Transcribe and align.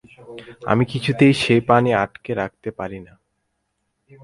আমি 0.65 0.83
কিছুতেই 0.85 1.33
সেই 1.41 1.61
পানি 1.69 1.89
আটকে 1.95 2.31
রাখতে 2.33 2.69
পারি 2.79 2.99
না। 3.07 3.13